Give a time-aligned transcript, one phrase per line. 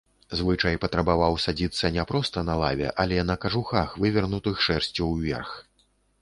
[0.37, 5.55] Звычай патрабаваў садзіцца не проста на лаве, але на кажухах, вывернутых шэрсцю ўверх.